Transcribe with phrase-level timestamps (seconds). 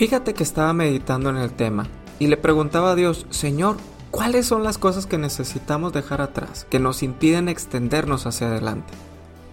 [0.00, 1.86] Fíjate que estaba meditando en el tema
[2.18, 3.76] y le preguntaba a Dios, Señor,
[4.10, 8.94] ¿cuáles son las cosas que necesitamos dejar atrás, que nos impiden extendernos hacia adelante?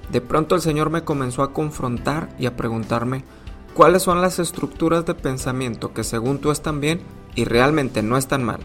[0.09, 3.25] De pronto el Señor me comenzó a confrontar y a preguntarme,
[3.73, 7.01] ¿cuáles son las estructuras de pensamiento que según tú están bien
[7.35, 8.61] y realmente no están mal,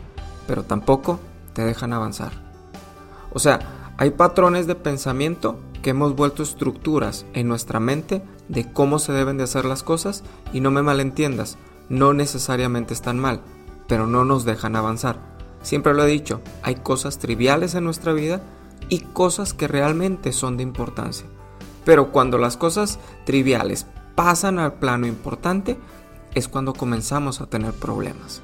[0.46, 1.18] pero tampoco
[1.52, 2.30] te dejan avanzar?
[3.32, 3.58] O sea,
[3.98, 9.36] hay patrones de pensamiento que hemos vuelto estructuras en nuestra mente de cómo se deben
[9.36, 10.22] de hacer las cosas
[10.52, 11.58] y no me malentiendas,
[11.88, 13.40] no necesariamente están mal,
[13.88, 15.18] pero no nos dejan avanzar.
[15.62, 18.40] Siempre lo he dicho, hay cosas triviales en nuestra vida
[18.88, 21.26] y cosas que realmente son de importancia.
[21.84, 25.78] Pero cuando las cosas triviales pasan al plano importante,
[26.34, 28.40] es cuando comenzamos a tener problemas.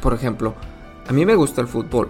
[0.00, 0.54] Por ejemplo,
[1.08, 2.08] a mí me gusta el fútbol,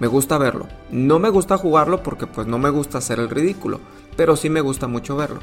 [0.00, 0.66] me gusta verlo.
[0.90, 3.80] No me gusta jugarlo porque pues no me gusta hacer el ridículo,
[4.16, 5.40] pero sí me gusta mucho verlo.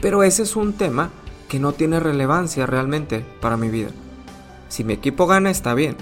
[0.00, 1.10] Pero ese es un tema
[1.52, 3.90] que no tiene relevancia realmente para mi vida.
[4.70, 5.98] Si mi equipo gana está bien.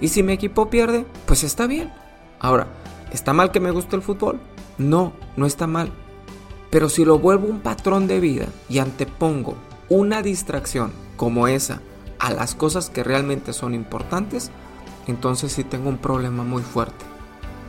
[0.00, 1.92] Y si mi equipo pierde, pues está bien.
[2.40, 2.68] Ahora,
[3.12, 4.40] ¿está mal que me guste el fútbol?
[4.78, 5.92] No, no está mal.
[6.70, 9.56] Pero si lo vuelvo un patrón de vida y antepongo
[9.90, 11.82] una distracción como esa
[12.18, 14.50] a las cosas que realmente son importantes,
[15.06, 17.04] entonces sí tengo un problema muy fuerte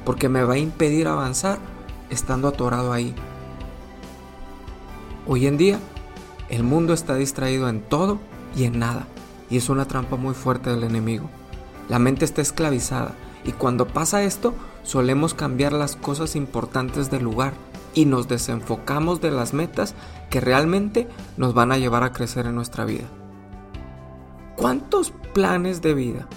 [0.06, 1.59] porque me va a impedir avanzar
[2.09, 3.14] estando atorado ahí.
[5.28, 5.78] Hoy en día,
[6.50, 8.20] el mundo está distraído en todo
[8.56, 9.08] y en nada,
[9.50, 11.30] y es una trampa muy fuerte del enemigo.
[11.90, 14.53] La mente está esclavizada, y cuando pasa esto,
[14.84, 17.53] solemos cambiar las cosas importantes del lugar
[17.94, 19.95] y nos desenfocamos de las metas
[20.30, 23.06] que realmente nos van a llevar a crecer en nuestra vida.
[24.56, 26.28] ¿Cuántos planes de vida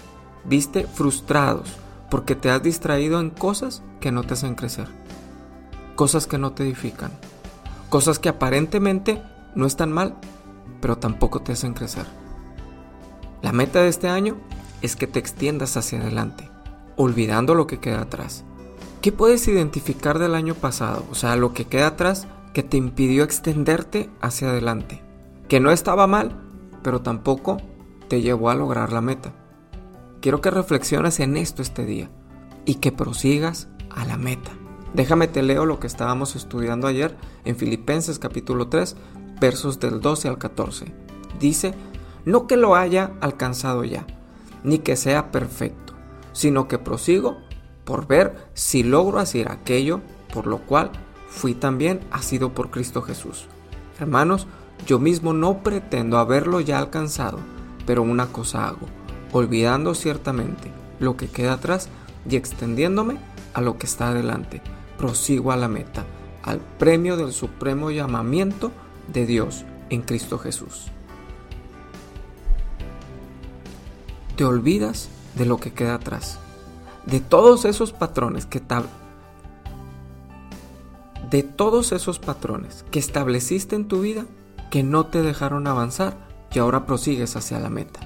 [0.44, 1.76] viste frustrados
[2.10, 4.88] porque te has distraído en cosas que no te hacen crecer,
[5.96, 7.12] cosas que no te edifican,
[7.88, 9.22] cosas que aparentemente
[9.54, 10.16] no están mal,
[10.80, 12.06] pero tampoco te hacen crecer.
[13.42, 14.36] La meta de este año
[14.82, 16.50] es que te extiendas hacia adelante,
[16.96, 18.44] olvidando lo que queda atrás.
[19.00, 21.04] ¿Qué puedes identificar del año pasado?
[21.10, 25.02] O sea, lo que queda atrás que te impidió extenderte hacia adelante.
[25.48, 26.40] Que no estaba mal,
[26.82, 27.58] pero tampoco
[28.08, 29.32] te llevó a lograr la meta.
[30.20, 32.10] Quiero que reflexiones en esto este día
[32.66, 34.50] y que prosigas a la meta.
[34.92, 38.96] Déjame te leo lo que estábamos estudiando ayer en Filipenses capítulo 3,
[39.40, 40.86] versos del 12 al 14.
[41.38, 41.74] Dice,
[42.24, 44.06] no que lo haya alcanzado ya,
[44.62, 45.94] ni que sea perfecto,
[46.32, 47.38] sino que prosigo
[47.84, 50.00] por ver si logro hacer aquello
[50.32, 50.90] por lo cual
[51.28, 53.46] fui también asido por Cristo Jesús.
[53.98, 54.46] Hermanos,
[54.86, 57.38] yo mismo no pretendo haberlo ya alcanzado,
[57.86, 58.86] pero una cosa hago
[59.32, 61.88] olvidando ciertamente lo que queda atrás
[62.28, 63.18] y extendiéndome
[63.54, 64.60] a lo que está adelante.
[64.98, 66.04] Prosigo a la meta,
[66.42, 68.72] al premio del supremo llamamiento
[69.12, 70.86] de Dios en Cristo Jesús.
[74.36, 76.38] Te olvidas de lo que queda atrás,
[77.06, 78.60] de todos esos patrones que
[81.30, 84.24] de todos esos patrones que estableciste en tu vida
[84.70, 86.16] que no te dejaron avanzar
[86.52, 88.00] y ahora prosigues hacia la meta.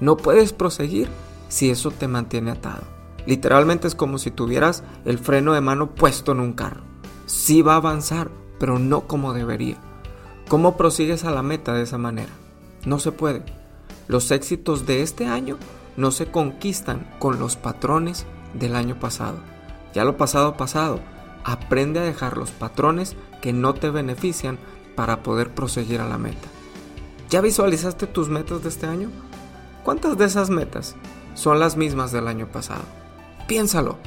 [0.00, 1.08] No puedes proseguir
[1.48, 2.82] si eso te mantiene atado.
[3.26, 6.82] Literalmente es como si tuvieras el freno de mano puesto en un carro.
[7.26, 9.76] Sí va a avanzar, pero no como debería.
[10.50, 12.32] ¿Cómo prosigues a la meta de esa manera?
[12.84, 13.44] No se puede.
[14.08, 15.58] Los éxitos de este año
[15.96, 19.38] no se conquistan con los patrones del año pasado.
[19.94, 20.98] Ya lo pasado pasado.
[21.44, 24.58] Aprende a dejar los patrones que no te benefician
[24.96, 26.48] para poder proseguir a la meta.
[27.28, 29.08] ¿Ya visualizaste tus metas de este año?
[29.84, 30.96] ¿Cuántas de esas metas
[31.34, 32.82] son las mismas del año pasado?
[33.46, 33.98] Piénsalo.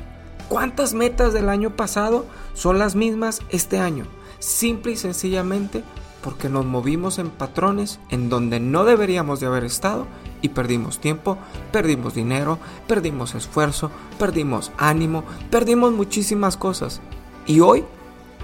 [0.49, 4.07] ¿Cuántas metas del año pasado son las mismas este año?
[4.39, 5.85] Simple y sencillamente
[6.23, 10.07] porque nos movimos en patrones en donde no deberíamos de haber estado
[10.41, 11.38] y perdimos tiempo,
[11.72, 12.57] perdimos dinero,
[12.88, 17.01] perdimos esfuerzo, perdimos ánimo, perdimos muchísimas cosas.
[17.46, 17.84] Y hoy,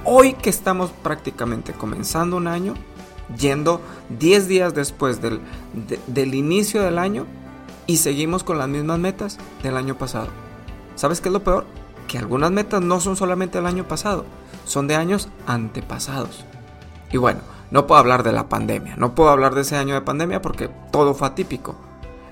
[0.04, 2.76] hoy que estamos prácticamente comenzando un año,
[3.38, 3.82] yendo
[4.20, 5.40] 10 días después del,
[6.08, 7.26] del inicio del año
[7.88, 10.28] y seguimos con las mismas metas del año pasado.
[10.96, 11.66] ¿Sabes qué es lo peor?
[12.08, 14.26] Que algunas metas no son solamente del año pasado,
[14.66, 16.44] son de años antepasados.
[17.12, 17.40] Y bueno,
[17.72, 20.70] no puedo hablar de la pandemia, no puedo hablar de ese año de pandemia porque
[20.92, 21.76] todo fue atípico.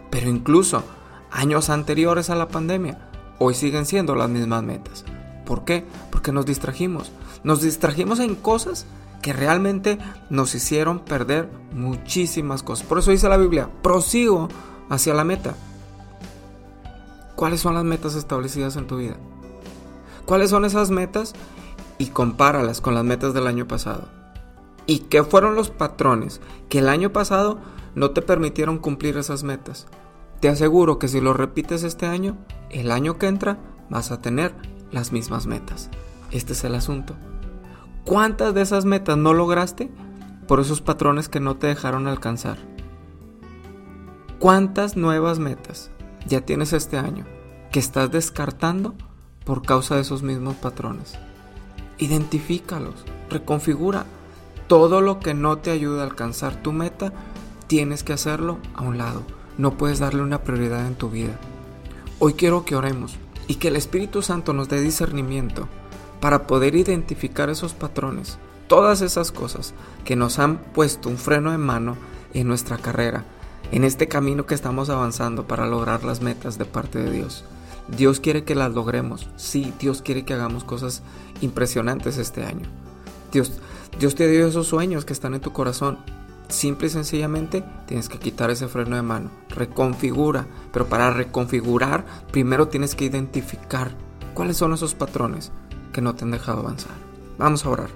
[0.09, 0.83] Pero incluso
[1.31, 5.05] años anteriores a la pandemia, hoy siguen siendo las mismas metas.
[5.45, 5.85] ¿Por qué?
[6.11, 7.11] Porque nos distrajimos.
[7.43, 8.85] Nos distrajimos en cosas
[9.21, 9.99] que realmente
[10.29, 12.87] nos hicieron perder muchísimas cosas.
[12.87, 14.49] Por eso dice la Biblia, prosigo
[14.89, 15.55] hacia la meta.
[17.35, 19.17] ¿Cuáles son las metas establecidas en tu vida?
[20.25, 21.33] ¿Cuáles son esas metas?
[21.99, 24.16] Y compáralas con las metas del año pasado.
[24.87, 27.59] ¿Y qué fueron los patrones que el año pasado
[27.97, 29.87] no te permitieron cumplir esas metas.
[30.39, 32.37] Te aseguro que si lo repites este año,
[32.69, 33.57] el año que entra
[33.89, 34.53] vas a tener
[34.91, 35.89] las mismas metas.
[36.29, 37.15] Este es el asunto.
[38.05, 39.89] ¿Cuántas de esas metas no lograste
[40.47, 42.59] por esos patrones que no te dejaron alcanzar?
[44.37, 45.89] ¿Cuántas nuevas metas
[46.27, 47.25] ya tienes este año
[47.71, 48.93] que estás descartando
[49.43, 51.17] por causa de esos mismos patrones?
[51.97, 54.05] Identifícalos, reconfigura.
[54.67, 57.13] Todo lo que no te ayuda a alcanzar tu meta,
[57.67, 59.23] tienes que hacerlo a un lado.
[59.57, 61.39] No puedes darle una prioridad en tu vida.
[62.19, 63.17] Hoy quiero que oremos
[63.47, 65.69] y que el Espíritu Santo nos dé discernimiento
[66.19, 69.73] para poder identificar esos patrones, todas esas cosas
[70.03, 71.95] que nos han puesto un freno de mano
[72.33, 73.23] en nuestra carrera,
[73.71, 77.45] en este camino que estamos avanzando para lograr las metas de parte de Dios.
[77.87, 79.29] Dios quiere que las logremos.
[79.37, 81.03] Sí, Dios quiere que hagamos cosas
[81.39, 82.67] impresionantes este año.
[83.31, 83.53] Dios,
[83.99, 85.97] Dios te dio esos sueños que están en tu corazón.
[86.49, 89.31] Simple y sencillamente tienes que quitar ese freno de mano.
[89.49, 90.45] Reconfigura.
[90.71, 93.91] Pero para reconfigurar, primero tienes que identificar
[94.33, 95.51] cuáles son esos patrones
[95.93, 96.95] que no te han dejado avanzar.
[97.39, 97.89] Vamos a orar.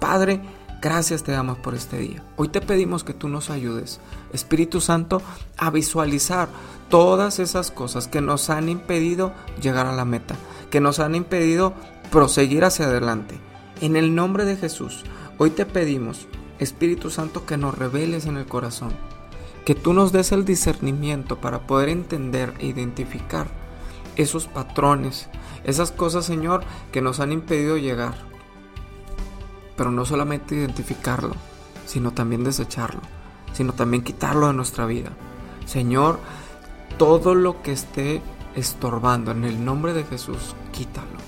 [0.00, 0.40] Padre,
[0.82, 2.24] Gracias te damos por este día.
[2.34, 4.00] Hoy te pedimos que tú nos ayudes,
[4.32, 5.22] Espíritu Santo,
[5.56, 6.48] a visualizar
[6.88, 9.32] todas esas cosas que nos han impedido
[9.62, 10.34] llegar a la meta,
[10.72, 11.72] que nos han impedido
[12.10, 13.38] proseguir hacia adelante.
[13.80, 15.04] En el nombre de Jesús,
[15.38, 16.26] hoy te pedimos,
[16.58, 18.92] Espíritu Santo, que nos reveles en el corazón,
[19.64, 23.48] que tú nos des el discernimiento para poder entender e identificar
[24.16, 25.28] esos patrones,
[25.64, 28.32] esas cosas, Señor, que nos han impedido llegar
[29.76, 31.34] pero no solamente identificarlo,
[31.86, 33.00] sino también desecharlo,
[33.52, 35.10] sino también quitarlo de nuestra vida.
[35.66, 36.18] Señor,
[36.98, 38.22] todo lo que esté
[38.54, 41.18] estorbando en el nombre de Jesús, quítalo.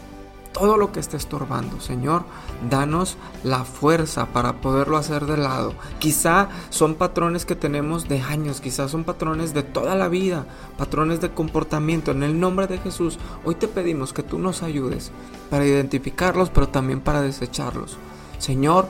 [0.55, 2.23] Todo lo que esté estorbando, Señor,
[2.71, 5.75] danos la fuerza para poderlo hacer de lado.
[5.99, 10.47] Quizá son patrones que tenemos de años, quizá son patrones de toda la vida,
[10.79, 12.12] patrones de comportamiento.
[12.12, 15.11] En el nombre de Jesús, hoy te pedimos que tú nos ayudes
[15.51, 17.99] para identificarlos, pero también para desecharlos.
[18.39, 18.87] Señor,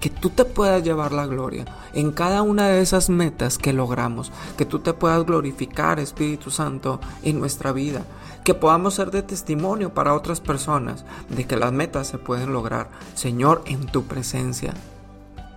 [0.00, 4.32] que tú te puedas llevar la gloria en cada una de esas metas que logramos,
[4.56, 8.04] que tú te puedas glorificar, Espíritu Santo, en nuestra vida,
[8.44, 12.88] que podamos ser de testimonio para otras personas de que las metas se pueden lograr,
[13.14, 14.74] Señor, en tu presencia.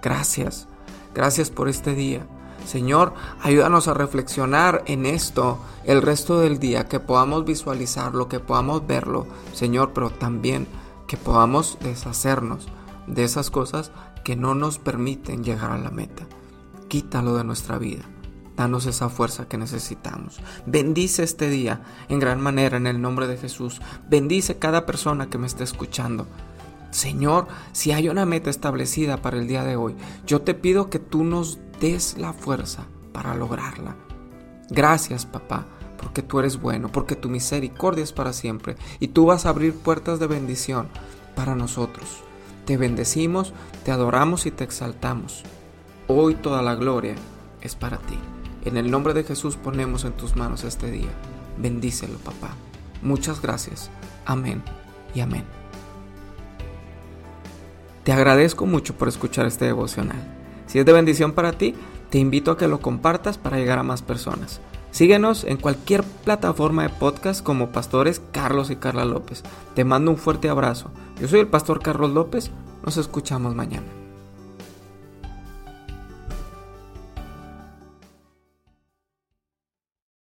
[0.01, 0.67] Gracias,
[1.13, 2.25] gracias por este día.
[2.65, 8.85] Señor, ayúdanos a reflexionar en esto el resto del día, que podamos visualizarlo, que podamos
[8.85, 10.67] verlo, Señor, pero también
[11.07, 12.67] que podamos deshacernos
[13.07, 13.91] de esas cosas
[14.23, 16.27] que no nos permiten llegar a la meta.
[16.87, 18.03] Quítalo de nuestra vida.
[18.55, 20.39] Danos esa fuerza que necesitamos.
[20.65, 23.81] Bendice este día en gran manera en el nombre de Jesús.
[24.09, 26.27] Bendice cada persona que me esté escuchando.
[26.91, 29.95] Señor, si hay una meta establecida para el día de hoy,
[30.27, 33.95] yo te pido que tú nos des la fuerza para lograrla.
[34.69, 35.65] Gracias, papá,
[35.97, 39.73] porque tú eres bueno, porque tu misericordia es para siempre y tú vas a abrir
[39.73, 40.89] puertas de bendición
[41.35, 42.23] para nosotros.
[42.65, 43.53] Te bendecimos,
[43.83, 45.43] te adoramos y te exaltamos.
[46.07, 47.15] Hoy toda la gloria
[47.61, 48.17] es para ti.
[48.65, 51.09] En el nombre de Jesús ponemos en tus manos este día.
[51.57, 52.55] Bendícelo, papá.
[53.01, 53.89] Muchas gracias.
[54.25, 54.61] Amén
[55.15, 55.43] y amén.
[58.03, 60.21] Te agradezco mucho por escuchar este devocional.
[60.67, 61.75] Si es de bendición para ti,
[62.09, 64.59] te invito a que lo compartas para llegar a más personas.
[64.91, 69.43] Síguenos en cualquier plataforma de podcast como Pastores Carlos y Carla López.
[69.75, 70.91] Te mando un fuerte abrazo.
[71.21, 72.49] Yo soy el Pastor Carlos López.
[72.83, 74.00] Nos escuchamos mañana.